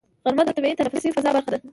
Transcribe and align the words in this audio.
غرمه 0.25 0.43
د 0.45 0.49
طبیعي 0.57 0.75
تنفسي 0.79 1.09
فضا 1.15 1.29
برخه 1.35 1.49
ده 1.53 1.57